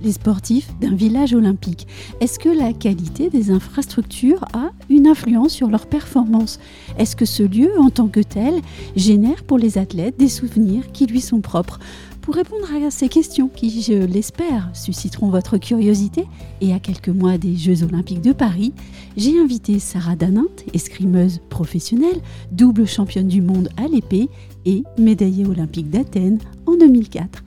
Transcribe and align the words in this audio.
les 0.00 0.12
sportifs 0.12 0.72
d'un 0.80 0.94
village 0.94 1.34
olympique. 1.34 1.86
Est-ce 2.20 2.38
que 2.38 2.48
la 2.48 2.72
qualité 2.72 3.30
des 3.30 3.50
infrastructures 3.50 4.44
a 4.52 4.70
une 4.90 5.06
influence 5.06 5.52
sur 5.52 5.68
leur 5.68 5.86
performance? 5.86 6.58
Est-ce 6.98 7.16
que 7.16 7.24
ce 7.24 7.42
lieu, 7.42 7.70
en 7.78 7.90
tant 7.90 8.08
que 8.08 8.20
tel, 8.20 8.60
génère 8.96 9.44
pour 9.44 9.58
les 9.58 9.78
athlètes 9.78 10.18
des 10.18 10.28
souvenirs 10.28 10.90
qui 10.92 11.06
lui 11.06 11.20
sont 11.20 11.40
propres? 11.40 11.78
Pour 12.20 12.36
répondre 12.36 12.66
à 12.72 12.90
ces 12.90 13.10
questions 13.10 13.48
qui, 13.48 13.82
je 13.82 13.92
l'espère, 13.92 14.70
susciteront 14.72 15.28
votre 15.28 15.58
curiosité 15.58 16.24
et 16.62 16.72
à 16.72 16.80
quelques 16.80 17.10
mois 17.10 17.36
des 17.36 17.54
Jeux 17.54 17.82
olympiques 17.82 18.22
de 18.22 18.32
Paris, 18.32 18.72
j'ai 19.16 19.38
invité 19.38 19.78
Sarah 19.78 20.16
Danint, 20.16 20.46
escrimeuse 20.72 21.40
professionnelle, 21.50 22.22
double 22.50 22.86
championne 22.86 23.28
du 23.28 23.42
monde 23.42 23.68
à 23.76 23.88
l'épée 23.88 24.30
et 24.64 24.84
médaillée 24.96 25.44
olympique 25.44 25.90
d'Athènes 25.90 26.38
en 26.66 26.76
2004. 26.76 27.44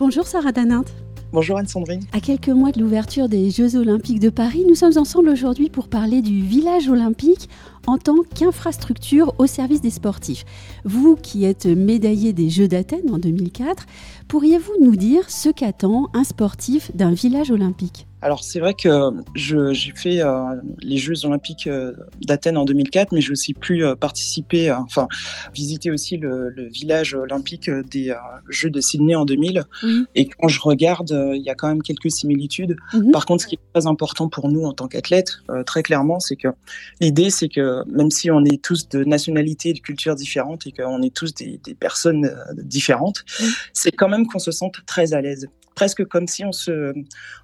Bonjour 0.00 0.26
Sarah 0.26 0.50
Danint. 0.50 0.86
Bonjour 1.30 1.58
Anne-Sandrine. 1.58 2.00
À 2.14 2.20
quelques 2.20 2.48
mois 2.48 2.72
de 2.72 2.80
l'ouverture 2.80 3.28
des 3.28 3.50
Jeux 3.50 3.76
Olympiques 3.76 4.18
de 4.18 4.30
Paris, 4.30 4.64
nous 4.66 4.74
sommes 4.74 4.96
ensemble 4.96 5.28
aujourd'hui 5.28 5.68
pour 5.68 5.88
parler 5.88 6.22
du 6.22 6.40
village 6.40 6.88
olympique 6.88 7.50
en 7.86 7.98
tant 7.98 8.22
qu'infrastructure 8.34 9.34
au 9.36 9.46
service 9.46 9.82
des 9.82 9.90
sportifs. 9.90 10.46
Vous 10.86 11.16
qui 11.16 11.44
êtes 11.44 11.66
médaillé 11.66 12.32
des 12.32 12.48
Jeux 12.48 12.66
d'Athènes 12.66 13.12
en 13.12 13.18
2004, 13.18 13.84
pourriez-vous 14.30 14.74
nous 14.80 14.94
dire 14.94 15.28
ce 15.28 15.48
qu'attend 15.48 16.08
un 16.14 16.22
sportif 16.22 16.94
d'un 16.94 17.10
village 17.10 17.50
olympique? 17.50 18.06
Alors 18.22 18.44
c'est 18.44 18.60
vrai 18.60 18.74
que 18.74 19.10
j'ai 19.34 19.92
fait 19.94 20.22
euh, 20.22 20.56
les 20.80 20.98
Jeux 20.98 21.24
olympiques 21.24 21.66
euh, 21.66 21.92
d'Athènes 22.20 22.58
en 22.58 22.64
2004, 22.64 23.12
mais 23.12 23.20
j'ai 23.20 23.32
aussi 23.32 23.54
pu 23.54 23.82
euh, 23.82 23.94
participer, 23.96 24.70
enfin 24.70 25.08
visiter 25.54 25.90
aussi 25.90 26.18
le, 26.18 26.50
village 26.70 27.14
olympique 27.14 27.70
des 27.70 28.14
Jeux 28.48 28.70
de 28.70 28.80
Sydney 28.80 29.14
en 29.14 29.24
2000. 29.24 29.64
Et 30.14 30.26
quand 30.26 30.48
je 30.48 30.60
regarde, 30.60 31.10
il 31.34 31.42
y 31.42 31.50
a 31.50 31.54
quand 31.54 31.68
même 31.68 31.82
quelques 31.82 32.10
similitudes. 32.10 32.76
Mhm. 32.92 33.10
Par 33.10 33.26
contre, 33.26 33.42
ce 33.42 33.48
qui 33.48 33.54
est 33.56 33.72
très 33.72 33.86
important 33.86 34.28
pour 34.28 34.48
nous 34.48 34.64
en 34.64 34.72
tant 34.72 34.86
qu'athlètes, 34.86 35.38
très 35.66 35.82
clairement, 35.82 36.20
c'est 36.20 36.36
que 36.36 36.48
l'idée, 37.00 37.30
c'est 37.30 37.48
que 37.48 37.82
même 37.90 38.10
si 38.10 38.30
on 38.30 38.44
est 38.44 38.62
tous 38.62 38.88
de 38.88 39.04
nationalités 39.04 39.70
et 39.70 39.74
de 39.74 39.80
cultures 39.80 40.14
différentes 40.14 40.66
et 40.66 40.72
qu'on 40.72 41.02
est 41.02 41.14
tous 41.14 41.34
des, 41.34 41.58
personnes 41.78 42.30
différentes, 42.56 43.24
c'est 43.72 43.92
quand 43.92 44.08
même 44.08 44.19
qu'on 44.26 44.38
se 44.38 44.50
sente 44.50 44.84
très 44.86 45.12
à 45.14 45.20
l'aise 45.20 45.48
presque 45.80 46.04
comme 46.04 46.26
si 46.26 46.44
on 46.44 46.52
se, 46.52 46.92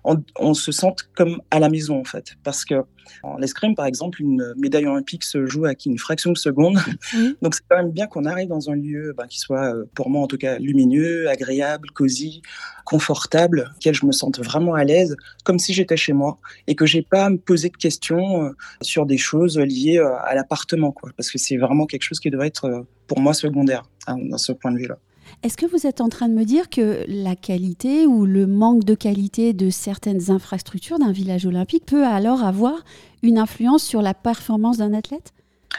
on, 0.05 0.53
se 0.53 0.71
sente 0.71 1.09
comme 1.15 1.41
à 1.51 1.59
la 1.59 1.71
maison 1.71 2.01
en 2.01 2.05
fait. 2.05 2.35
Parce 2.45 2.67
que 2.67 2.75
en 3.23 3.41
escrime, 3.41 3.75
par 3.75 3.87
exemple, 3.87 4.21
une 4.21 4.53
médaille 4.59 4.87
olympique 4.87 5.25
se 5.25 5.47
joue 5.47 5.65
avec 5.65 5.87
une 5.87 5.97
fraction 5.97 6.33
de 6.33 6.37
seconde. 6.37 6.79
Donc 7.43 7.55
c'est 7.55 7.63
quand 7.69 7.79
même 7.79 7.93
bien 7.93 8.07
qu'on 8.07 8.27
arrive 8.27 8.49
dans 8.49 8.69
un 8.69 8.75
lieu 8.75 9.15
ben, 9.17 9.27
qui 9.27 9.39
soit, 9.39 9.75
euh, 9.75 9.85
pour 9.95 10.11
moi 10.11 10.23
en 10.23 10.27
tout 10.27 10.37
cas, 10.37 10.59
lumineux, 10.59 11.31
agréable, 11.31 11.89
cosy, 11.93 12.43
confortable, 12.85 13.73
auquel 13.77 13.95
je 13.95 14.05
me 14.05 14.13
sente 14.13 14.39
vraiment 14.39 14.75
à 14.75 14.85
l'aise, 14.85 15.17
comme 15.45 15.59
si 15.59 15.73
j'étais 15.73 15.97
chez 15.97 16.13
moi, 16.13 16.39
et 16.67 16.75
que 16.75 16.85
j'ai 16.85 17.03
pas 17.03 17.25
à 17.25 17.31
me 17.31 17.39
poser 17.39 17.71
de 17.71 17.77
questions 17.77 18.45
euh, 18.45 18.51
sur 18.83 19.07
des 19.07 19.19
choses 19.19 19.57
liées 19.59 19.99
euh, 19.99 20.15
à 20.25 20.35
l'appartement, 20.35 20.93
quoi. 20.93 21.11
Parce 21.17 21.31
que 21.31 21.39
c'est 21.39 21.57
vraiment 21.57 21.87
quelque 21.87 22.03
chose 22.03 22.21
qui 22.21 22.31
devrait 22.31 22.49
être 22.49 22.85
pour 23.07 23.21
moi 23.21 23.33
secondaire 23.33 23.85
hein, 24.09 24.17
dans 24.19 24.39
ce 24.39 24.53
point 24.53 24.73
de 24.73 24.79
vue-là. 24.79 24.99
Est-ce 25.43 25.57
que 25.57 25.67
vous 25.67 25.87
êtes 25.87 26.01
en 26.01 26.09
train 26.09 26.29
de 26.29 26.35
me 26.35 26.45
dire 26.45 26.69
que 26.71 27.05
la 27.07 27.37
qualité 27.37 28.07
ou 28.07 28.27
le 28.27 28.47
manque 28.47 28.85
de 28.85 28.95
qualité 28.95 29.53
de 29.53 29.71
certaines 29.71 30.31
infrastructures 30.31 30.99
d'un 30.99 31.13
village 31.13 31.47
olympique 31.47 31.87
peut 31.87 32.05
alors 32.05 32.43
avoir 32.43 32.85
une 33.23 33.39
influence 33.39 33.85
sur 33.85 34.03
la 34.03 34.15
performance 34.15 34.79
d'un 34.79 34.93
athlète? 34.93 35.33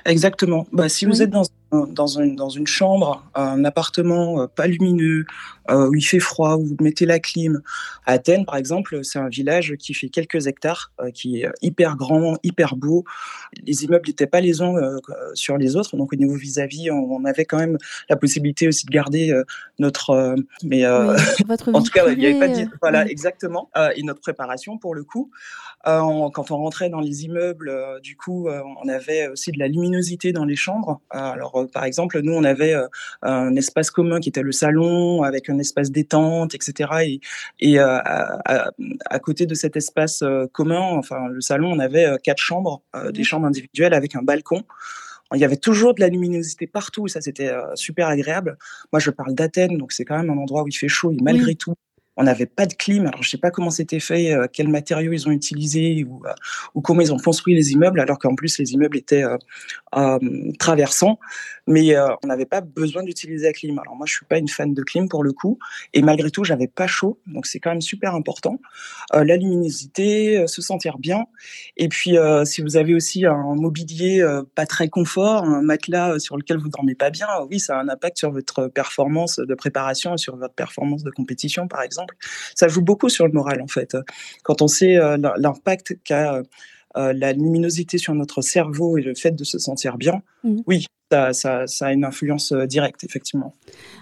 Exactement. 0.08 0.66
Bah, 0.72 0.90
si 0.90 1.06
vous 1.06 1.22
êtes 1.22 1.30
dans 1.30 1.44
dans 1.72 2.08
une, 2.08 2.36
dans 2.36 2.50
une 2.50 2.68
chambre, 2.68 3.26
un 3.36 3.66
appartement 3.66 4.42
euh, 4.42 4.48
pas 4.48 4.68
lumineux, 4.68 5.26
euh, 5.70 5.90
où 5.90 5.96
il 5.96 6.02
fait 6.02 6.20
froid, 6.20 6.56
où 6.56 6.66
vous 6.66 6.78
mettez 6.80 7.06
la 7.06 7.20
clim. 7.20 7.62
À 8.06 8.14
Athènes, 8.14 8.46
par 8.46 8.56
exemple, 8.56 9.04
c'est 9.04 9.20
un 9.20 9.28
village 9.28 9.76
qui 9.78 9.94
fait 9.94 10.08
quelques 10.08 10.48
hectares, 10.48 10.94
euh, 11.02 11.12
qui 11.12 11.42
est 11.42 11.50
hyper 11.62 11.98
grand, 11.98 12.38
hyper 12.42 12.78
beau. 12.78 13.04
Les 13.66 13.84
immeubles 13.84 14.08
n'étaient 14.08 14.28
pas 14.28 14.40
les 14.40 14.62
uns 14.62 14.76
sur 15.34 15.58
les 15.58 15.76
autres, 15.76 15.98
donc 15.98 16.14
au 16.14 16.16
niveau 16.16 16.36
vis-à-vis, 16.36 16.90
on, 16.92 17.26
avait 17.26 17.46
quand 17.46 17.58
même 17.58 17.78
la 18.10 18.16
possibilité 18.16 18.68
aussi 18.68 18.86
de 18.86 18.92
garder 18.92 19.34
notre... 19.80 20.36
mais 20.64 20.84
votre 21.46 21.70
en 21.74 21.82
tout 21.82 21.92
cas, 21.92 22.08
il 22.10 22.18
n'y 22.18 22.28
avait 22.28 22.40
pas 22.40 22.48
de... 22.48 22.70
Voilà, 22.82 23.06
exactement. 23.08 23.70
et 23.96 24.04
notre 24.04 24.22
préparation, 24.22 24.78
pour 24.78 24.96
le 24.96 25.04
coup. 25.04 25.32
Quand 25.84 26.52
on 26.52 26.58
rentrait 26.58 26.90
dans 26.90 27.00
les 27.00 27.24
immeubles, 27.26 27.72
du 28.04 28.18
coup, 28.18 28.50
on 28.50 28.88
avait 28.90 29.28
aussi 29.28 29.52
de 29.52 29.60
la 29.60 29.68
luminosité 29.68 30.32
dans 30.32 30.46
les 30.46 30.56
chambres. 30.56 31.02
alors, 31.10 31.56
euh, 31.56 31.68
par 31.68 31.86
exemple, 31.86 32.20
nous, 32.22 32.34
on 32.34 32.44
avait 32.44 32.74
euh, 32.74 32.88
un 33.22 33.56
espace 33.56 33.92
commun 33.92 34.20
qui 34.20 34.30
était 34.30 34.42
le 34.42 34.52
salon 34.52 35.24
avec 35.24 35.50
un 35.50 35.58
espace 35.60 35.92
détente, 35.92 36.56
etc. 36.56 37.20
Et, 37.60 37.80
euh, 37.80 37.98
à, 38.06 39.20
côté 39.20 39.46
de 39.46 39.54
cet 39.54 39.76
espace 39.76 40.24
commun, 40.54 40.82
enfin 40.82 41.28
le 41.28 41.42
salon, 41.42 41.72
on 41.72 41.80
avait 41.80 42.18
quatre 42.24 42.42
chambres, 42.42 42.82
des 43.12 43.24
chambres 43.24 43.46
individuelles 43.46 43.94
avec 43.94 44.16
un 44.16 44.22
balcon. 44.22 44.64
Il 45.34 45.40
y 45.42 45.44
avait 45.44 45.58
toujours 45.58 45.94
de 45.94 46.00
la 46.00 46.08
luminosité 46.08 46.68
partout, 46.68 47.08
ça 47.10 47.20
c'était 47.20 47.52
super 47.76 48.08
agréable. 48.08 48.58
Moi 48.94 49.00
je 49.00 49.12
parle 49.12 49.34
d'Athènes, 49.34 49.78
donc 49.78 49.92
c'est 49.92 50.06
quand 50.06 50.18
même 50.18 50.30
un 50.30 50.38
endroit 50.38 50.64
où 50.64 50.68
il 50.68 50.74
fait 50.74 50.88
chaud 50.88 51.12
et 51.12 51.18
malgré 51.22 51.56
tout, 51.56 51.74
on 52.18 52.24
n'avait 52.24 52.48
pas 52.48 52.66
de 52.66 52.74
clim. 52.74 53.06
Alors, 53.06 53.22
je 53.22 53.28
ne 53.28 53.30
sais 53.30 53.38
pas 53.38 53.52
comment 53.52 53.70
c'était 53.70 54.00
fait, 54.00 54.34
euh, 54.34 54.48
quels 54.52 54.68
matériaux 54.68 55.14
ils 55.14 55.28
ont 55.28 55.32
utilisés 55.32 56.04
ou, 56.04 56.26
euh, 56.26 56.34
ou, 56.74 56.82
comment 56.82 57.02
ils 57.02 57.14
ont 57.14 57.20
construit 57.20 57.54
les 57.54 57.72
immeubles, 57.72 58.00
alors 58.00 58.18
qu'en 58.18 58.36
plus, 58.36 58.58
les 58.58 58.74
immeubles 58.74 58.98
étaient 58.98 59.24
euh, 59.24 60.20
traversants. 60.60 61.20
Mais 61.70 61.98
on 62.24 62.28
n'avait 62.28 62.46
pas 62.46 62.62
besoin 62.62 63.04
d'utiliser 63.04 63.48
la 63.48 63.52
clim. 63.52 63.78
Alors, 63.78 63.96
moi, 63.96 64.06
je 64.06 64.14
ne 64.14 64.16
suis 64.16 64.26
pas 64.26 64.38
une 64.38 64.48
fan 64.48 64.74
de 64.74 64.82
clim 64.84 65.10
pour 65.10 65.22
le 65.22 65.34
coup. 65.34 65.60
Et 65.94 66.02
malgré 66.02 66.32
tout, 66.32 66.46
j'avais 66.46 66.68
pas 66.68 66.88
chaud. 66.88 67.20
Donc, 67.28 67.46
c'est 67.46 67.60
quand 67.60 67.72
même 67.72 67.82
super 67.82 68.16
important. 68.16 68.62
la 69.14 69.36
luminosité, 69.36 70.48
se 70.48 70.62
sentir 70.62 70.98
bien. 70.98 71.26
Et 71.76 71.90
puis, 71.90 72.16
si 72.46 72.62
vous 72.62 72.78
avez 72.78 72.96
aussi 72.96 73.26
un 73.26 73.54
mobilier 73.56 74.26
pas 74.56 74.66
très 74.66 74.88
confort, 74.88 75.44
un 75.44 75.62
matelas 75.62 76.20
sur 76.20 76.38
lequel 76.38 76.58
vous 76.58 76.70
dormez 76.70 76.96
pas 76.96 77.10
bien, 77.10 77.28
oui, 77.52 77.60
ça 77.60 77.78
a 77.78 77.82
un 77.82 77.90
impact 77.90 78.18
sur 78.18 78.32
votre 78.32 78.70
performance 78.70 79.36
de 79.38 79.54
préparation 79.54 80.14
et 80.14 80.18
sur 80.18 80.38
votre 80.38 80.54
performance 80.54 81.04
de 81.04 81.12
compétition, 81.12 81.68
par 81.68 81.82
exemple. 81.82 82.07
Ça 82.56 82.68
joue 82.68 82.82
beaucoup 82.82 83.10
sur 83.10 83.26
le 83.26 83.34
moral, 83.34 83.62
en 83.62 83.68
fait. 83.68 83.98
Quand 84.44 84.62
on 84.62 84.68
sait 84.68 84.98
euh, 84.98 85.18
l'impact 85.38 85.98
qu'a 86.04 86.44
euh, 86.96 87.14
la 87.14 87.34
luminosité 87.34 87.98
sur 87.98 88.14
notre 88.16 88.42
cerveau 88.42 88.98
et 88.98 89.02
le 89.02 89.14
fait 89.14 89.32
de 89.32 89.44
se 89.44 89.60
sentir 89.60 89.98
bien, 89.98 90.22
mmh. 90.44 90.58
oui, 90.66 90.86
ça, 91.12 91.66
a 91.82 91.94
une 91.94 92.04
influence 92.04 92.52
euh, 92.52 92.66
directe, 92.66 93.04
effectivement. 93.04 93.54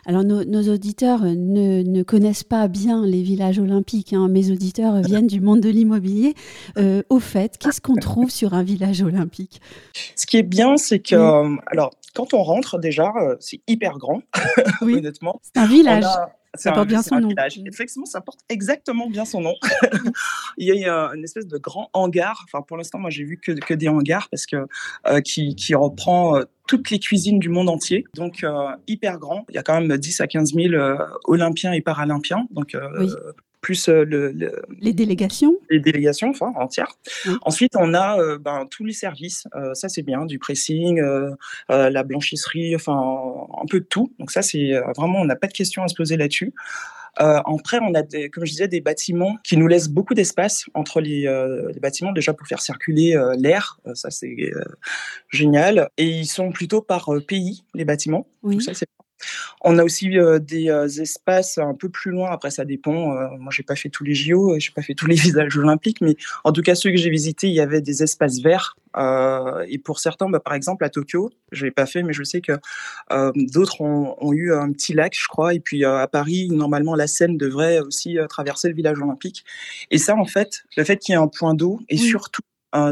Alors, 0.05 0.23
nos, 0.23 0.73
auditeurs 0.73 1.23
ne, 1.23 2.03
connaissent 2.03 2.43
pas 2.43 2.67
bien 2.67 3.05
les 3.05 3.21
villages 3.21 3.59
olympiques. 3.59 4.13
Hein. 4.13 4.27
Mes 4.29 4.51
auditeurs 4.51 5.01
viennent 5.01 5.27
du 5.27 5.41
monde 5.41 5.61
de 5.61 5.69
l'immobilier. 5.69 6.35
au 7.09 7.19
fait, 7.19 7.57
qu'est-ce 7.57 7.81
qu'on 7.81 7.95
trouve 7.95 8.29
sur 8.29 8.53
un 8.53 8.63
village 8.63 9.01
olympique? 9.01 9.61
Ce 10.15 10.25
qui 10.25 10.37
est 10.37 10.43
bien, 10.43 10.77
c'est 10.77 10.99
que, 10.99 11.15
alors, 11.67 11.91
quand 12.13 12.33
on 12.33 12.43
rentre, 12.43 12.79
déjà, 12.79 13.11
c'est 13.39 13.59
hyper 13.67 13.97
grand, 13.97 14.21
honnêtement. 14.81 15.41
C'est 15.41 15.59
un 15.59 15.67
village. 15.67 16.05
Ça 16.57 16.71
porte 16.71 16.87
bien 16.87 17.01
son 17.01 17.19
nom. 17.19 17.29
Effectivement, 17.65 18.05
ça 18.05 18.21
porte 18.21 18.39
exactement 18.49 19.09
bien 19.09 19.25
son 19.25 19.41
nom. 19.41 19.55
il 20.57 20.67
y 20.67 20.85
a 20.85 21.11
une 21.15 21.23
espèce 21.23 21.47
de 21.47 21.57
grand 21.57 21.89
hangar. 21.93 22.45
Enfin, 22.45 22.61
pour 22.61 22.77
l'instant, 22.77 22.99
moi, 22.99 23.09
j'ai 23.09 23.23
vu 23.23 23.37
que, 23.37 23.51
que, 23.51 23.73
des 23.73 23.87
hangars 23.87 24.27
parce 24.29 24.45
que 24.45 24.67
euh, 25.07 25.21
qui, 25.21 25.55
qui, 25.55 25.75
reprend 25.75 26.37
euh, 26.37 26.43
toutes 26.67 26.89
les 26.89 26.99
cuisines 26.99 27.39
du 27.39 27.49
monde 27.49 27.69
entier. 27.69 28.05
Donc, 28.15 28.43
euh, 28.43 28.67
hyper 28.87 29.19
grand. 29.19 29.45
Il 29.49 29.55
y 29.55 29.57
a 29.57 29.63
quand 29.63 29.79
même 29.79 29.97
10 29.97 30.21
à 30.21 30.27
15 30.27 30.53
000 30.53 30.73
Olympiens 31.25 31.73
et 31.73 31.81
Paralympiens. 31.81 32.47
Donc, 32.51 32.75
oui 32.99 33.09
plus 33.65 33.89
le, 33.89 34.31
les 34.79 34.93
délégations. 34.93 35.55
Les 35.71 35.79
délégations, 35.79 36.29
enfin, 36.29 36.53
entières. 36.55 36.99
Ensuite, 37.41 37.73
on 37.75 37.95
a 37.95 38.37
ben, 38.37 38.67
tous 38.69 38.85
les 38.85 38.93
services. 38.93 39.47
ça, 39.73 39.89
c'est 39.89 40.03
bien, 40.03 40.25
du 40.25 40.37
pressing, 40.37 41.01
la 41.69 42.03
blanchisserie, 42.03 42.75
enfin, 42.75 42.93
un 43.61 43.65
peu 43.65 43.79
de 43.79 43.85
tout. 43.85 44.13
Donc 44.19 44.29
ça, 44.29 44.43
c'est 44.43 44.73
vraiment, 44.95 45.19
on 45.21 45.25
n'a 45.25 45.35
pas 45.35 45.47
de 45.47 45.53
questions 45.53 45.81
à 45.83 45.87
se 45.87 45.95
poser 45.95 46.15
là-dessus. 46.15 46.53
Euh, 47.21 47.39
après, 47.45 47.79
on 47.81 47.93
a, 47.95 48.03
des, 48.03 48.29
comme 48.29 48.45
je 48.45 48.51
disais, 48.51 48.67
des 48.67 48.81
bâtiments 48.81 49.37
qui 49.43 49.57
nous 49.57 49.67
laissent 49.67 49.89
beaucoup 49.89 50.13
d'espace 50.13 50.65
entre 50.75 51.01
les, 51.01 51.21
les, 51.73 51.79
bâtiments, 51.79 52.11
déjà 52.11 52.33
pour 52.33 52.47
faire 52.47 52.61
circuler 52.61 53.19
l'air. 53.39 53.79
ça, 53.95 54.11
c'est 54.11 54.35
génial. 55.29 55.89
Et 55.97 56.05
ils 56.05 56.27
sont 56.27 56.51
plutôt 56.51 56.81
par 56.81 57.09
pays, 57.27 57.63
les 57.73 57.85
bâtiments. 57.85 58.27
Oui. 58.43 58.61
ça, 58.61 58.75
c'est 58.75 58.85
on 59.61 59.77
a 59.77 59.83
aussi 59.83 60.09
des 60.41 61.01
espaces 61.01 61.57
un 61.57 61.73
peu 61.73 61.89
plus 61.89 62.11
loin. 62.11 62.31
Après, 62.31 62.51
ça 62.51 62.65
dépend. 62.65 63.13
moi, 63.37 63.51
j'ai 63.51 63.63
pas 63.63 63.75
fait 63.75 63.89
tous 63.89 64.03
les 64.03 64.13
JO, 64.13 64.59
j'ai 64.59 64.71
pas 64.71 64.81
fait 64.81 64.93
tous 64.93 65.07
les 65.07 65.15
visages 65.15 65.57
olympiques, 65.57 66.01
mais 66.01 66.15
en 66.43 66.51
tout 66.51 66.61
cas, 66.61 66.75
ceux 66.75 66.91
que 66.91 66.97
j'ai 66.97 67.09
visités, 67.09 67.47
il 67.47 67.53
y 67.53 67.61
avait 67.61 67.81
des 67.81 68.03
espaces 68.03 68.39
verts. 68.39 68.77
et 69.67 69.77
pour 69.79 69.99
certains, 69.99 70.29
bah, 70.29 70.39
par 70.39 70.53
exemple, 70.53 70.83
à 70.85 70.89
Tokyo, 70.89 71.31
je 71.51 71.65
l'ai 71.65 71.71
pas 71.71 71.85
fait, 71.85 72.03
mais 72.03 72.13
je 72.13 72.23
sais 72.23 72.41
que 72.41 72.53
d'autres 73.35 73.81
ont, 73.81 74.33
eu 74.33 74.53
un 74.53 74.71
petit 74.71 74.93
lac, 74.93 75.15
je 75.17 75.27
crois. 75.27 75.53
Et 75.53 75.59
puis 75.59 75.85
à 75.85 76.07
Paris, 76.07 76.49
normalement, 76.51 76.95
la 76.95 77.07
Seine 77.07 77.37
devrait 77.37 77.79
aussi 77.79 78.17
traverser 78.29 78.69
le 78.69 78.75
village 78.75 78.99
olympique. 78.99 79.45
Et 79.91 79.97
ça, 79.97 80.15
en 80.15 80.25
fait, 80.25 80.63
le 80.77 80.83
fait 80.83 80.97
qu'il 80.97 81.13
y 81.13 81.15
ait 81.15 81.21
un 81.21 81.27
point 81.27 81.53
d'eau 81.53 81.79
et 81.89 81.97
surtout 81.97 82.41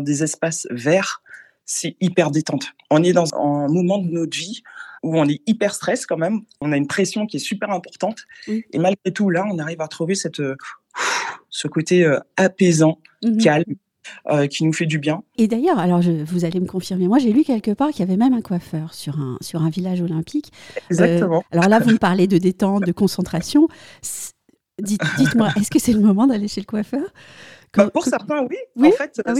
des 0.01 0.23
espaces 0.23 0.67
verts, 0.71 1.22
c'est 1.65 1.95
hyper 2.01 2.31
détente. 2.31 2.67
On 2.89 3.03
est 3.03 3.13
dans 3.13 3.33
un 3.35 3.67
moment 3.67 3.97
de 3.97 4.09
notre 4.09 4.37
vie 4.37 4.61
où 5.01 5.17
on 5.17 5.27
est 5.27 5.41
hyper 5.47 5.73
stress 5.73 6.05
quand 6.05 6.17
même. 6.17 6.41
On 6.61 6.71
a 6.71 6.77
une 6.77 6.87
pression 6.87 7.25
qui 7.25 7.37
est 7.37 7.39
super 7.39 7.71
importante. 7.71 8.19
Et 8.47 8.79
malgré 8.79 9.11
tout, 9.13 9.29
là, 9.29 9.45
on 9.51 9.59
arrive 9.59 9.81
à 9.81 9.87
trouver 9.87 10.15
cette, 10.15 10.41
ce 11.49 11.67
côté 11.67 12.09
apaisant, 12.37 12.99
mmh 13.21 13.37
calme, 13.37 13.75
euh, 14.29 14.47
qui 14.47 14.65
nous 14.65 14.73
fait 14.73 14.85
du 14.85 14.99
bien. 14.99 15.23
Et 15.37 15.47
d'ailleurs, 15.47 15.79
alors 15.79 16.01
je, 16.01 16.11
vous 16.11 16.45
allez 16.45 16.59
me 16.59 16.65
confirmer, 16.65 17.07
moi 17.07 17.19
j'ai 17.19 17.31
lu 17.31 17.43
quelque 17.43 17.71
part 17.71 17.89
qu'il 17.91 17.99
y 17.99 18.03
avait 18.03 18.17
même 18.17 18.33
un 18.33 18.41
coiffeur 18.41 18.93
sur 18.93 19.19
un, 19.19 19.37
sur 19.41 19.61
un 19.61 19.69
village 19.69 20.01
olympique. 20.01 20.51
Exactement. 20.89 21.39
Euh, 21.39 21.57
alors 21.57 21.69
là, 21.69 21.79
vous 21.79 21.91
me 21.91 21.97
parlez 21.97 22.27
de 22.27 22.37
détente, 22.37 22.83
de 22.83 22.91
concentration. 22.91 23.67
Dites, 24.81 25.01
moi 25.35 25.49
est-ce 25.57 25.69
que 25.69 25.79
c'est 25.79 25.93
le 25.93 26.01
moment 26.01 26.27
d'aller 26.27 26.47
chez 26.47 26.61
le 26.61 26.65
coiffeur? 26.65 27.13
Bah, 27.75 27.89
pour 27.89 28.05
certains, 28.05 28.43
oui. 28.43 28.57
En, 28.87 28.91
fait, 28.91 29.21
ah 29.25 29.33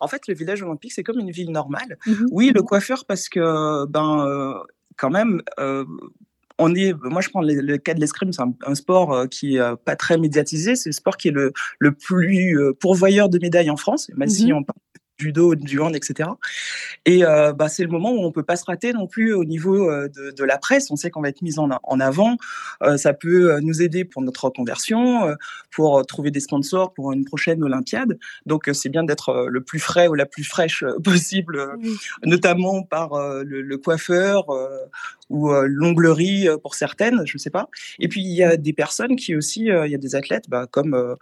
en 0.00 0.08
fait, 0.08 0.26
le 0.28 0.34
village 0.34 0.62
olympique, 0.62 0.92
c'est 0.92 1.02
comme 1.02 1.18
une 1.18 1.30
ville 1.30 1.50
normale. 1.50 1.98
Mhm. 2.06 2.28
Oui, 2.30 2.52
le 2.54 2.62
coiffeur, 2.62 3.04
parce 3.06 3.28
que, 3.28 3.86
ben, 3.86 4.26
euh, 4.26 4.54
quand 4.96 5.10
même, 5.10 5.42
on 6.58 6.74
est, 6.74 6.94
moi 7.02 7.20
je 7.20 7.28
prends 7.30 7.42
le, 7.42 7.76
cas 7.76 7.94
de 7.94 8.00
l'escrime, 8.00 8.32
c'est 8.32 8.42
un, 8.42 8.74
sport 8.74 9.12
euh, 9.12 9.26
qui 9.26 9.56
est 9.56 9.60
euh, 9.60 9.76
pas 9.76 9.96
très 9.96 10.18
médiatisé, 10.18 10.76
c'est 10.76 10.88
le 10.88 10.94
sport 10.94 11.16
qui 11.16 11.28
est 11.28 11.32
le, 11.32 11.52
le 11.78 11.92
plus 11.92 12.58
euh, 12.58 12.72
pourvoyeur 12.72 13.28
de 13.28 13.38
médailles 13.38 13.70
en 13.70 13.76
France, 13.76 14.10
même 14.16 14.28
si 14.28 14.52
mmh 14.52 14.56
on 14.56 14.62
parle 14.62 14.78
judo, 15.18 15.54
du 15.54 15.80
hand, 15.80 15.94
etc. 15.94 16.30
Et 17.06 17.24
euh, 17.24 17.52
bah, 17.52 17.68
c'est 17.68 17.82
le 17.82 17.88
moment 17.88 18.12
où 18.12 18.24
on 18.24 18.32
peut 18.32 18.42
pas 18.42 18.56
se 18.56 18.64
rater 18.64 18.92
non 18.92 19.06
plus 19.06 19.34
au 19.34 19.44
niveau 19.44 19.90
euh, 19.90 20.08
de, 20.08 20.44
la 20.44 20.58
presse. 20.58 20.90
On 20.90 20.96
sait 20.96 21.10
qu'on 21.10 21.22
va 21.22 21.28
être 21.28 21.42
mis 21.42 21.58
en, 21.58 21.70
en 21.82 22.00
avant. 22.00 22.36
Euh, 22.82 22.96
ça 22.96 23.12
peut 23.12 23.58
nous 23.60 23.82
aider 23.82 24.04
pour 24.04 24.22
notre 24.22 24.44
reconversion, 24.44 25.36
pour 25.70 26.04
trouver 26.06 26.30
des 26.30 26.40
sponsors 26.40 26.92
pour 26.92 27.12
une 27.12 27.24
prochaine 27.24 27.62
Olympiade. 27.62 28.18
Donc 28.46 28.68
c'est 28.72 28.88
bien 28.88 29.04
d'être 29.04 29.46
le 29.48 29.62
plus 29.62 29.78
frais 29.78 30.08
ou 30.08 30.14
la 30.14 30.26
plus 30.26 30.44
fraîche 30.44 30.84
possible, 31.04 31.78
notamment 32.24 32.82
par 32.82 33.10
le, 33.44 33.76
coiffeur 33.76 34.46
ou 35.32 35.52
l'onglerie 35.52 36.46
pour 36.62 36.74
certaines, 36.74 37.22
je 37.26 37.38
sais 37.38 37.50
pas. 37.50 37.68
Et 37.98 38.08
puis 38.08 38.20
il 38.20 38.32
y 38.32 38.42
a 38.42 38.56
des 38.56 38.72
personnes 38.72 39.16
qui 39.16 39.34
aussi, 39.34 39.62
il 39.62 39.90
y 39.90 39.94
a 39.94 39.98
des 39.98 40.14
athlètes, 40.14 40.44
bah, 40.48 40.66
comme 40.70 41.16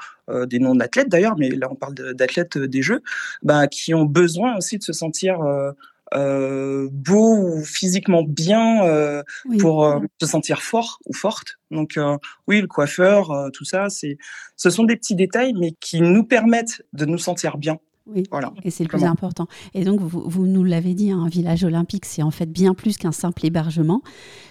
des 0.46 0.58
non-athlètes 0.58 1.08
d'ailleurs, 1.08 1.36
mais 1.38 1.50
là 1.50 1.68
on 1.70 1.76
parle 1.76 1.94
d'athlètes 1.94 2.58
des 2.58 2.82
Jeux, 2.82 3.02
bah, 3.42 3.66
qui 3.66 3.94
ont 3.94 4.04
besoin 4.04 4.56
aussi 4.56 4.78
de 4.78 4.82
se 4.82 4.92
sentir 4.92 5.40
euh, 5.40 5.72
euh, 6.12 6.88
beau 6.90 7.36
ou 7.38 7.64
physiquement 7.64 8.24
bien 8.24 8.84
euh, 8.84 9.22
pour 9.60 10.00
se 10.20 10.26
sentir 10.26 10.60
fort 10.60 10.98
ou 11.06 11.12
forte. 11.12 11.58
Donc 11.70 11.98
oui, 12.48 12.60
le 12.60 12.66
coiffeur, 12.66 13.50
tout 13.52 13.64
ça, 13.64 13.88
c'est, 13.90 14.18
ce 14.56 14.70
sont 14.70 14.84
des 14.84 14.96
petits 14.96 15.14
détails, 15.14 15.54
mais 15.54 15.72
qui 15.78 16.00
nous 16.00 16.24
permettent 16.24 16.82
de 16.92 17.04
nous 17.04 17.18
sentir 17.18 17.58
bien. 17.58 17.78
Oui, 18.12 18.24
voilà, 18.30 18.52
et 18.64 18.70
c'est 18.70 18.84
le 18.84 18.88
plus 18.88 19.04
important. 19.04 19.46
Et 19.74 19.84
donc, 19.84 20.00
vous, 20.00 20.22
vous 20.26 20.46
nous 20.46 20.64
l'avez 20.64 20.94
dit, 20.94 21.10
hein, 21.10 21.22
un 21.24 21.28
village 21.28 21.64
olympique, 21.64 22.04
c'est 22.04 22.22
en 22.22 22.30
fait 22.30 22.50
bien 22.50 22.74
plus 22.74 22.96
qu'un 22.96 23.12
simple 23.12 23.46
hébergement. 23.46 24.02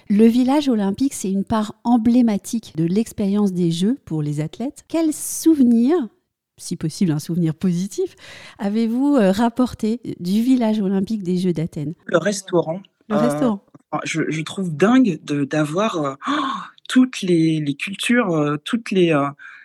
Le 0.09 0.25
village 0.25 0.69
olympique, 0.69 1.13
c'est 1.13 1.31
une 1.31 1.43
part 1.43 1.75
emblématique 1.83 2.73
de 2.75 2.85
l'expérience 2.85 3.51
des 3.53 3.71
Jeux 3.71 3.97
pour 4.05 4.21
les 4.21 4.39
athlètes. 4.39 4.83
Quels 4.87 5.13
souvenirs 5.13 6.07
si 6.59 6.75
possible 6.75 7.11
un 7.11 7.19
souvenir 7.19 7.55
positif, 7.55 8.15
avez-vous 8.57 9.15
euh, 9.15 9.31
rapporté 9.31 10.01
du 10.19 10.41
village 10.41 10.79
olympique 10.79 11.23
des 11.23 11.37
Jeux 11.37 11.53
d'Athènes? 11.53 11.93
Le 12.05 12.17
restaurant. 12.17 12.81
Le 13.09 13.15
restaurant. 13.15 13.63
Euh, 13.93 13.97
je, 14.03 14.41
trouve 14.41 14.75
dingue 14.75 15.19
d'avoir 15.23 15.95
euh, 15.97 16.13
toutes 16.87 17.21
les, 17.21 17.75
cultures, 17.79 18.57
toutes 18.63 18.91
les, 18.91 19.13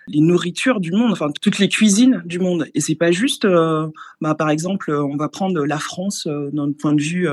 les 0.06 0.21
nourritures 0.21 0.81
du 0.81 0.93
monde, 0.93 1.12
enfin 1.12 1.29
toutes 1.41 1.59
les 1.59 1.69
cuisines 1.69 2.23
du 2.25 2.39
monde. 2.39 2.67
Et 2.75 2.81
c'est 2.81 2.95
pas 2.95 3.11
juste, 3.11 3.47
bah, 4.21 4.35
par 4.35 4.51
exemple, 4.51 4.93
on 4.93 5.17
va 5.17 5.29
prendre 5.29 5.65
la 5.65 5.79
France 5.79 6.27
d'un 6.27 6.73
point 6.73 6.93
de 6.93 7.03
vue 7.03 7.29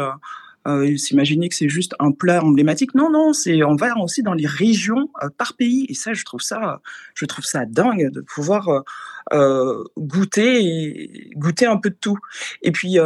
euh, 0.67 0.95
s'imaginer 0.95 1.49
que 1.49 1.55
c'est 1.55 1.69
juste 1.69 1.95
un 1.97 2.11
plat 2.11 2.43
emblématique. 2.43 2.93
Non, 2.93 3.09
non, 3.09 3.33
c'est 3.33 3.63
on 3.63 3.75
va 3.75 3.97
aussi 3.97 4.21
dans 4.21 4.35
les 4.35 4.45
régions 4.45 5.09
euh, 5.23 5.29
par 5.35 5.55
pays. 5.55 5.87
Et 5.89 5.95
ça, 5.95 6.13
je 6.13 6.23
trouve 6.23 6.41
ça, 6.41 6.81
je 7.15 7.25
trouve 7.25 7.45
ça 7.45 7.65
dingue 7.65 8.11
de 8.11 8.21
pouvoir 8.21 8.83
euh, 9.33 9.41
euh 9.41 9.83
goûter 9.97 10.63
et 10.63 11.31
goûter 11.35 11.65
un 11.65 11.77
peu 11.77 11.89
de 11.89 11.95
tout. 11.95 12.17
Et 12.61 12.71
puis 12.71 12.97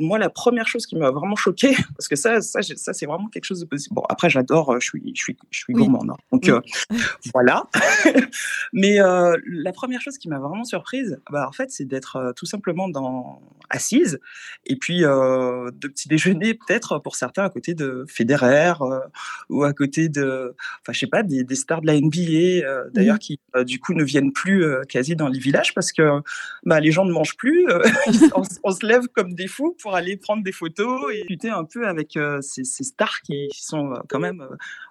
moi, 0.00 0.18
la 0.18 0.30
première 0.30 0.68
chose 0.68 0.86
qui 0.86 0.96
m'a 0.96 1.10
vraiment 1.10 1.36
choquée, 1.36 1.74
parce 1.96 2.08
que 2.08 2.16
ça, 2.16 2.40
ça, 2.40 2.60
ça 2.62 2.92
c'est 2.92 3.06
vraiment 3.06 3.28
quelque 3.28 3.44
chose 3.44 3.60
de 3.60 3.66
positif. 3.66 3.92
Bon, 3.92 4.02
après, 4.08 4.30
j'adore, 4.30 4.80
je 4.80 4.86
suis, 4.86 5.12
je 5.14 5.22
suis, 5.22 5.36
je 5.50 5.58
suis 5.58 5.72
gourmande. 5.72 6.10
Hein. 6.10 6.16
donc 6.32 6.50
voilà. 7.32 7.68
Mais 8.72 8.98
la 8.98 9.72
première 9.72 10.00
chose 10.00 10.18
qui 10.18 10.28
m'a 10.28 10.38
vraiment 10.38 10.64
surprise, 10.64 11.20
bah, 11.30 11.46
en 11.48 11.52
fait, 11.52 11.70
c'est 11.70 11.84
d'être 11.84 12.32
tout 12.36 12.46
simplement 12.46 12.88
dans 12.88 13.42
assise 13.70 14.20
et 14.66 14.76
puis 14.76 15.00
de 15.00 15.88
petit 15.88 16.08
déjeuner 16.08 16.54
peut-être 16.54 16.98
pour 16.98 17.16
certains 17.16 17.44
à 17.44 17.50
côté 17.50 17.74
de 17.74 18.04
Federer 18.08 18.72
euh, 18.80 19.00
ou 19.48 19.64
à 19.64 19.72
côté 19.72 20.08
de, 20.08 20.54
enfin 20.80 20.92
je 20.92 20.98
sais 21.00 21.06
pas, 21.06 21.22
des, 21.22 21.44
stars 21.54 21.82
de 21.82 21.86
la 21.86 22.00
NBA 22.00 22.66
euh, 22.66 22.88
d'ailleurs 22.92 23.18
qui 23.18 23.40
euh, 23.56 23.64
du 23.64 23.78
coup 23.78 23.94
ne 23.94 24.04
viennent 24.04 24.32
plus 24.32 24.64
quasi 24.88 25.16
dans 25.16 25.28
les 25.28 25.38
villages 25.38 25.71
parce 25.74 25.92
que 25.92 26.20
bah, 26.64 26.80
les 26.80 26.90
gens 26.90 27.04
ne 27.04 27.12
mangent 27.12 27.36
plus, 27.36 27.66
on, 28.64 28.72
se 28.72 28.86
lève 28.86 29.06
comme 29.08 29.34
des 29.34 29.48
fous 29.48 29.76
pour 29.80 29.94
aller 29.94 30.16
prendre 30.16 30.42
des 30.42 30.52
photos 30.52 31.12
et 31.12 31.18
discuter 31.18 31.50
un 31.50 31.64
peu 31.64 31.86
avec 31.86 32.18
ces, 32.40 32.64
stars 32.64 33.20
qui, 33.22 33.48
sont 33.52 33.94
quand 34.08 34.18
même, 34.18 34.46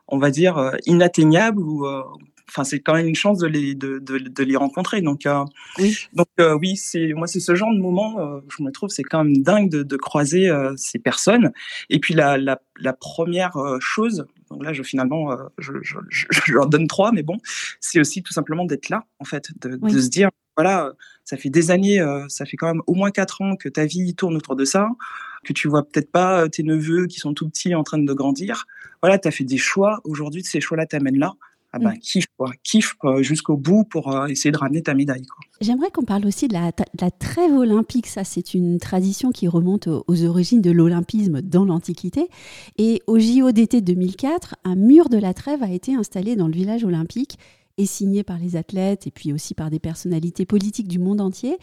on 0.07 0.17
va 0.17 0.31
dire, 0.31 0.71
inatteignables 0.85 1.59
ou 1.59 1.87
enfin 2.49 2.63
c'est 2.63 2.79
quand 2.79 2.93
même 2.93 3.07
une 3.07 3.15
chance 3.15 3.37
de 3.37 3.47
les 3.47 3.75
de, 3.75 3.99
de, 3.99 4.43
les 4.43 4.55
rencontrer 4.57 5.01
donc 5.01 5.25
oui. 5.79 5.97
donc 6.13 6.27
oui 6.59 6.75
c'est 6.75 7.13
moi 7.13 7.25
c'est 7.27 7.39
ce 7.39 7.55
genre 7.55 7.73
de 7.73 7.79
moment 7.79 8.41
je 8.49 8.61
me 8.63 8.71
trouve 8.71 8.89
c'est 8.89 9.03
quand 9.03 9.23
même 9.23 9.41
dingue 9.41 9.69
de, 9.69 9.83
de 9.83 9.95
croiser 9.95 10.51
ces 10.75 10.99
personnes 10.99 11.53
et 11.89 11.99
puis 11.99 12.13
la, 12.13 12.37
la, 12.37 12.61
la 12.77 12.93
première 12.93 13.57
chose 13.79 14.25
donc 14.51 14.63
là 14.63 14.73
je 14.73 14.83
finalement 14.83 15.35
je, 15.57 15.73
je, 15.81 15.97
je, 16.09 16.53
leur 16.53 16.67
donne 16.67 16.87
trois 16.87 17.11
mais 17.11 17.23
bon 17.23 17.37
c'est 17.79 17.99
aussi 17.99 18.21
tout 18.21 18.33
simplement 18.33 18.65
d'être 18.65 18.89
là 18.89 19.05
en 19.19 19.25
fait 19.25 19.51
de, 19.61 19.75
de 19.75 19.99
se 19.99 20.09
dire 20.09 20.29
voilà 20.57 20.91
ça 21.23 21.37
fait 21.37 21.49
des 21.49 21.71
années 21.71 21.99
ça 22.27 22.45
fait 22.45 22.57
quand 22.57 22.67
même 22.67 22.81
au 22.87 22.93
moins 22.93 23.11
quatre 23.11 23.41
ans 23.41 23.55
que 23.55 23.69
ta 23.69 23.85
vie 23.85 24.13
tourne 24.15 24.35
autour 24.35 24.55
de 24.55 24.65
ça 24.65 24.89
que 25.43 25.53
tu 25.53 25.67
vois 25.67 25.83
peut-être 25.83 26.11
pas 26.11 26.47
tes 26.49 26.63
neveux 26.63 27.07
qui 27.07 27.19
sont 27.19 27.33
tout 27.33 27.49
petits 27.49 27.73
en 27.75 27.83
train 27.83 27.97
de 27.97 28.13
grandir. 28.13 28.65
Voilà 29.01 29.17
tu 29.17 29.27
as 29.27 29.31
fait 29.31 29.43
des 29.43 29.57
choix. 29.57 29.99
Aujourd'hui 30.03 30.43
ces 30.43 30.61
choix 30.61 30.77
là 30.77 30.85
t'amènent 30.85 31.19
là 31.19 31.33
ah 31.73 31.79
bah, 31.79 31.93
kiffe, 31.95 32.25
quoi. 32.37 32.51
kiffe 32.63 32.95
jusqu'au 33.19 33.55
bout 33.55 33.85
pour 33.85 34.13
euh, 34.13 34.27
essayer 34.27 34.51
de 34.51 34.57
ramener 34.57 34.81
ta 34.81 34.93
médaille. 34.93 35.25
J'aimerais 35.61 35.89
qu'on 35.89 36.03
parle 36.03 36.25
aussi 36.25 36.49
de 36.49 36.53
la, 36.53 36.71
la, 36.99 37.11
trêve 37.11 37.53
olympique. 37.53 38.07
Ça, 38.07 38.25
c'est 38.25 38.53
une 38.53 38.77
tradition 38.77 39.31
qui 39.31 39.47
remonte 39.47 39.87
aux, 39.87 40.23
origines 40.25 40.61
de 40.61 40.71
l'olympisme 40.71 41.41
dans 41.41 41.63
l'Antiquité. 41.63 42.27
Et 42.77 43.01
au 43.07 43.19
JO 43.19 43.51
d'été 43.51 43.79
2004, 43.79 44.55
un 44.65 44.75
mur 44.75 45.07
de 45.07 45.17
la 45.17 45.33
trêve 45.33 45.63
a 45.63 45.71
été 45.71 45.95
installé 45.95 46.35
dans 46.35 46.47
le 46.47 46.53
village 46.53 46.83
olympique 46.83 47.37
et 47.77 47.85
signé 47.85 48.23
par 48.23 48.37
les 48.37 48.55
athlètes 48.55 49.07
et 49.07 49.11
puis 49.11 49.33
aussi 49.33 49.53
par 49.53 49.69
des 49.69 49.79
personnalités 49.79 50.45
politiques 50.45 50.87
du 50.87 50.99
monde 50.99 51.21
entier. 51.21 51.57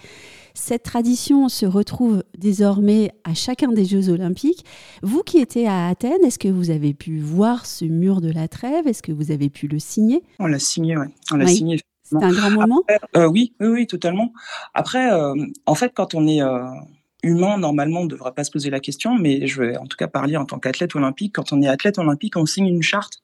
Cette 0.55 0.83
tradition 0.83 1.49
se 1.49 1.67
retrouve 1.67 2.25
désormais 2.37 3.12
à 3.25 3.35
chacun 3.35 3.73
des 3.73 3.85
Jeux 3.85 4.09
olympiques. 4.09 4.65
Vous 5.03 5.23
qui 5.23 5.38
étiez 5.38 5.69
à 5.69 5.88
Athènes, 5.88 6.25
est-ce 6.25 6.38
que 6.38 6.49
vous 6.49 6.71
avez 6.71 6.95
pu 6.95 7.19
voir 7.21 7.67
ce 7.67 7.85
mur 7.85 8.21
de 8.21 8.31
la 8.31 8.49
trêve? 8.49 8.87
Est-ce 8.87 9.03
que 9.03 9.12
vous 9.12 9.31
avez 9.31 9.50
pu 9.50 9.69
le 9.69 9.79
signer? 9.79 10.23
On 10.38 10.47
l'a 10.47 10.59
signé, 10.59 10.97
oui. 10.97 11.07
On 11.33 11.37
l'a 11.37 11.47
signé. 11.47 11.81
C'est 12.03 12.17
un 12.17 12.33
grand 12.33 12.50
moment? 12.50 12.83
Euh, 13.17 13.27
oui, 13.27 13.53
oui, 13.61 13.67
oui, 13.69 13.87
totalement. 13.87 14.33
Après, 14.75 15.12
euh, 15.12 15.35
en 15.67 15.75
fait, 15.75 15.93
quand 15.95 16.15
on 16.15 16.27
est... 16.27 16.43
Euh, 16.43 16.65
humain, 17.23 17.59
normalement, 17.59 18.00
on 18.00 18.05
ne 18.05 18.09
devrait 18.09 18.33
pas 18.33 18.45
se 18.45 18.50
poser 18.50 18.71
la 18.71 18.81
question, 18.81 19.17
mais 19.17 19.47
je 19.47 19.61
vais 19.61 19.77
en 19.77 19.87
tout 19.87 19.97
cas 19.97 20.07
parler 20.07 20.37
en 20.37 20.45
tant 20.45 20.59
qu'athlète 20.59 20.95
olympique. 20.95 21.35
Quand 21.35 21.53
on 21.53 21.61
est 21.62 21.69
athlète 21.69 21.99
olympique, 21.99 22.37
on 22.37 22.47
signe 22.47 22.69
une 22.69 22.83
charte 22.83 23.21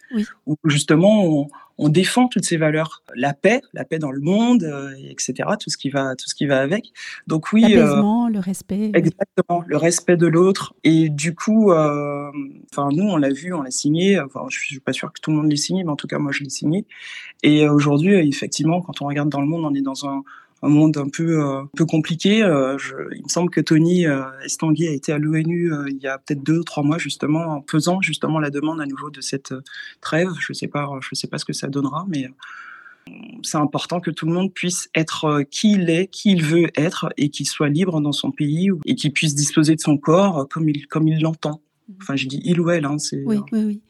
où 0.47 0.57
justement 0.65 1.25
on, 1.25 1.49
défend 1.79 2.29
toutes 2.29 2.45
ces 2.45 2.57
valeurs, 2.57 3.03
la 3.15 3.35
paix, 3.35 3.61
la 3.73 3.85
paix 3.85 3.99
dans 3.99 4.11
le 4.11 4.21
monde, 4.21 4.63
euh, 4.65 4.93
etc. 5.09 5.49
Tout 5.59 5.71
ce 5.71 5.77
qui 5.77 5.91
va, 5.91 6.15
tout 6.15 6.29
ce 6.29 6.35
qui 6.35 6.47
va 6.47 6.61
avec. 6.61 6.93
Donc 7.27 7.53
oui, 7.53 7.65
euh, 7.65 7.81
l'apaisement, 7.81 8.29
le 8.29 8.39
respect. 8.39 8.93
Exactement, 8.95 9.65
le 9.67 9.77
respect 9.77 10.17
de 10.17 10.27
l'autre. 10.27 10.75
Et 10.85 11.09
du 11.09 11.35
coup, 11.35 11.73
euh, 11.73 12.31
enfin 12.73 12.89
nous, 12.93 13.05
on 13.05 13.17
l'a 13.17 13.31
vu, 13.31 13.53
on 13.53 13.63
l'a 13.63 13.71
signé. 13.71 14.21
Enfin, 14.21 14.47
je 14.49 14.59
suis 14.59 14.81
pas 14.81 14.93
sûr 14.93 15.13
que 15.13 15.21
tout 15.21 15.31
le 15.31 15.39
monde 15.39 15.51
l'ait 15.51 15.57
signé, 15.57 15.85
mais 15.85 15.91
en 15.91 15.97
tout 15.97 16.07
cas 16.07 16.19
moi, 16.19 16.33
je 16.33 16.43
l'ai 16.43 16.51
signé. 16.51 16.87
Et 17.43 17.69
aujourd'hui, 17.69 18.15
effectivement, 18.29 18.81
quand 18.81 19.03
on 19.03 19.07
regarde 19.07 19.29
dans 19.29 19.41
le 19.41 19.47
monde, 19.47 19.65
on 19.65 19.75
est 19.75 19.83
dans 19.83 20.07
un 20.07 20.23
un 20.65 20.69
monde 20.69 20.97
un 20.97 21.09
peu, 21.09 21.45
euh, 21.45 21.63
peu 21.77 21.85
compliqué. 21.85 22.43
Euh, 22.43 22.77
il 23.15 23.23
me 23.23 23.29
semble 23.29 23.51
que 23.51 23.61
Tony 23.61 24.07
euh, 24.07 24.25
Estanguet 24.45 24.89
a 24.89 24.93
été 24.93 25.13
à 25.13 25.19
l'ONU 25.19 25.73
il 25.89 25.99
y 25.99 26.07
a 26.07 26.19
peut-être 26.19 26.43
deux 26.43 26.61
ou 26.61 26.65
trois 26.65 26.83
mois 26.83 26.99
justement 26.99 27.59
en 27.59 27.65
faisant 27.69 28.01
justement 28.01 28.39
la 28.39 28.51
demande 28.51 28.81
à 28.81 28.87
nouveau 28.87 29.11
de 29.11 29.21
cette 29.21 29.55
trêve. 30.01 30.31
Je 30.41 30.53
sais 30.53 30.69
pas, 30.69 30.89
je 31.01 31.15
sais 31.15 31.27
pas 31.27 31.39
ce 31.39 31.45
que 31.45 31.53
ça 31.53 31.69
donnera, 31.69 32.07
mais 32.09 32.31
c'est 33.43 33.59
important 33.59 34.01
que 34.01 34.11
tout 34.11 34.25
le 34.25 34.33
monde 34.33 34.53
puisse 34.53 34.89
être 34.95 35.43
qui 35.51 35.73
il 35.73 35.91
est, 35.91 36.07
qui 36.07 36.33
il 36.33 36.43
veut 36.43 36.71
être, 36.75 37.13
et 37.19 37.29
qu'il 37.29 37.47
soit 37.47 37.69
libre 37.69 38.01
dans 38.01 38.13
son 38.13 38.31
pays 38.31 38.71
et 38.87 38.95
qu'il 38.95 39.13
puisse 39.13 39.35
disposer 39.35 39.75
de 39.75 39.81
son 39.81 39.99
corps 39.99 40.49
comme 40.49 40.69
il 40.71 40.87
comme 40.87 41.07
il 41.09 41.21
l'entend. 41.21 41.61
Mmh. 41.89 41.93
Enfin, 42.01 42.17
je 42.17 42.27
dis 42.27 42.41
il 42.45 42.61
ou 42.61 42.71
elle. 42.71 42.87
Hein, 42.87 42.99
c'est, 42.99 43.23
oui, 43.27 43.37
oui, 43.53 43.65
oui. 43.65 43.81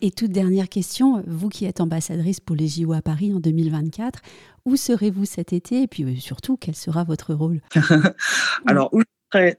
Et 0.00 0.10
toute 0.10 0.32
dernière 0.32 0.68
question, 0.68 1.22
vous 1.26 1.48
qui 1.48 1.64
êtes 1.64 1.80
ambassadrice 1.80 2.40
pour 2.40 2.56
les 2.56 2.68
JO 2.68 2.92
à 2.92 3.02
Paris 3.02 3.32
en 3.32 3.40
2024, 3.40 4.20
où 4.64 4.76
serez-vous 4.76 5.24
cet 5.24 5.52
été? 5.52 5.82
Et 5.82 5.86
puis 5.86 6.04
euh, 6.04 6.16
surtout, 6.16 6.56
quel 6.56 6.74
sera 6.74 7.04
votre 7.04 7.34
rôle? 7.34 7.60
Alors, 8.66 8.92
où 8.92 9.02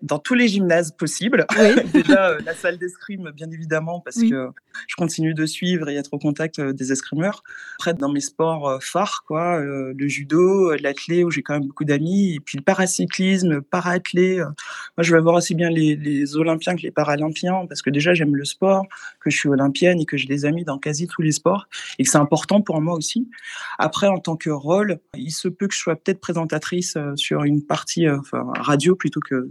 dans 0.01 0.20
tous 0.20 0.34
les 0.34 0.48
gymnases 0.48 0.91
possibles. 0.91 1.46
Déjà, 1.94 2.38
la 2.39 2.53
salle 2.53 2.77
d'escrime, 2.77 3.32
bien 3.36 3.50
évidemment, 3.51 4.00
parce 4.00 4.22
que 4.22 4.50
je 4.88 4.96
continue 4.96 5.34
de 5.34 5.46
suivre 5.46 5.89
et 5.89 5.96
être 5.96 6.13
au 6.13 6.20
contact 6.20 6.62
des 6.62 6.91
escrimeurs. 6.91 7.44
Après, 7.79 7.94
dans 7.94 8.12
mes 8.12 8.22
sports 8.22 8.79
phares, 8.82 9.24
quoi, 9.27 9.60
le 9.60 10.08
judo, 10.08 10.74
l'athlé, 10.75 11.24
où 11.24 11.32
j'ai 11.32 11.41
quand 11.41 11.53
même 11.53 11.67
beaucoup 11.67 11.86
d'amis, 11.86 12.36
et 12.36 12.39
puis 12.39 12.58
le 12.58 12.63
paracyclisme, 12.63 13.62
paraathlé. 13.62 14.38
Moi, 14.38 15.01
je 15.01 15.15
vais 15.15 15.22
voir 15.22 15.36
aussi 15.36 15.55
bien 15.55 15.70
les, 15.70 15.96
les 15.96 16.36
Olympiens 16.38 16.75
que 16.75 16.82
les 16.82 16.91
Paralympiens, 16.91 17.65
parce 17.67 17.82
que 17.82 17.89
déjà, 17.89 18.13
j'aime 18.13 18.36
le 18.36 18.46
sport, 18.46 18.86
que 19.20 19.29
je 19.29 19.38
suis 19.38 19.50
olympienne 19.50 20.00
et 20.00 20.05
que 20.05 20.17
j'ai 20.17 20.27
des 20.27 20.46
amis 20.46 20.63
dans 20.63 20.79
quasi 20.79 21.08
tous 21.08 21.22
les 21.22 21.32
sports, 21.32 21.67
et 22.00 22.03
que 22.03 22.10
c'est 22.10 22.17
important 22.17 22.62
pour 22.62 22.82
moi 22.82 22.96
aussi. 22.96 23.29
Après, 23.77 24.08
en 24.08 24.20
tant 24.20 24.36
que 24.36 24.50
rôle, 24.50 25.00
il 25.15 25.32
se 25.32 25.48
peut 25.48 25.67
que 25.67 25.74
je 25.74 25.79
sois 25.79 25.96
peut-être 25.96 26.20
présentatrice 26.20 26.98
sur 27.15 27.44
une 27.44 27.63
partie, 27.63 28.10
enfin, 28.10 28.51
radio 28.60 28.96
plutôt 28.96 29.20
que 29.20 29.50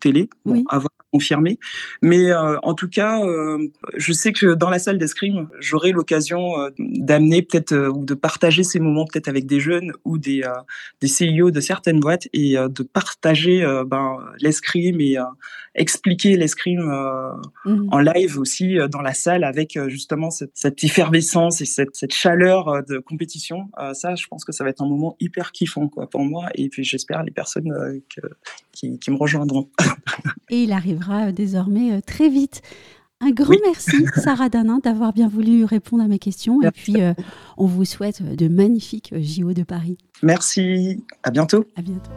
télé, 0.00 0.28
bon, 0.44 0.64
à 0.68 0.78
voir 1.14 1.24
confirmé. 1.24 1.58
Mais 2.02 2.32
en 2.34 2.74
tout 2.74 2.88
cas, 2.88 3.20
je 3.96 4.12
sais 4.12 4.32
que 4.32 4.54
dans 4.54 4.68
la 4.68 4.78
salle 4.78 4.98
d'escrime, 4.98 5.48
j'aurai 5.60 5.92
l'occasion 5.92 6.54
d'amener 6.78 7.42
peut-être 7.42 7.74
ou 7.94 8.04
de 8.04 8.14
partager 8.14 8.64
ces 8.64 8.80
moments 8.80 9.06
peut-être 9.06 9.28
avec 9.28 9.46
des 9.46 9.60
jeunes 9.60 9.92
ou 10.04 10.18
des, 10.18 10.42
des 11.00 11.06
CIO 11.06 11.50
de 11.50 11.60
certaines 11.60 12.00
boîtes 12.00 12.28
et 12.32 12.56
de 12.56 12.82
partager 12.82 13.64
ben, 13.86 14.18
l'escrime 14.40 15.00
et 15.00 15.16
expliquer 15.76 16.36
l'escrime 16.36 16.92
mmh. 17.64 17.88
en 17.90 17.98
live 17.98 18.38
aussi 18.38 18.76
dans 18.90 19.02
la 19.02 19.14
salle 19.14 19.44
avec 19.44 19.78
justement 19.88 20.30
cette, 20.30 20.84
effervescence 20.84 21.60
et 21.60 21.64
cette, 21.64 21.94
cette, 21.94 22.14
chaleur 22.14 22.82
de 22.88 22.98
compétition. 22.98 23.68
ça, 23.92 24.14
je 24.14 24.26
pense 24.26 24.44
que 24.44 24.52
ça 24.52 24.64
va 24.64 24.70
être 24.70 24.82
un 24.82 24.88
moment 24.88 25.16
hyper 25.20 25.52
kiffant 25.52 25.88
quoi, 25.88 26.08
pour 26.08 26.24
moi 26.24 26.48
et 26.54 26.68
puis 26.68 26.84
j'espère 26.84 27.22
les 27.22 27.32
personnes 27.32 28.02
qui, 28.72 28.98
qui 28.98 29.10
me 29.10 29.16
rejoindront. 29.16 29.70
et 30.50 30.64
il 30.64 30.72
arrivera 30.72 31.03
désormais 31.32 32.00
très 32.02 32.28
vite. 32.28 32.62
Un 33.20 33.30
grand 33.30 33.54
merci, 33.64 34.04
Sarah 34.16 34.48
Danin, 34.48 34.80
d'avoir 34.82 35.12
bien 35.12 35.28
voulu 35.28 35.64
répondre 35.64 36.02
à 36.02 36.08
mes 36.08 36.18
questions. 36.18 36.60
Et 36.62 36.70
puis, 36.70 37.00
euh, 37.00 37.14
on 37.56 37.66
vous 37.66 37.84
souhaite 37.84 38.22
de 38.22 38.48
magnifiques 38.48 39.14
JO 39.16 39.52
de 39.52 39.62
Paris. 39.62 39.96
Merci. 40.22 41.04
À 41.22 41.30
bientôt. 41.30 41.64
À 41.76 41.82
bientôt. 41.82 42.10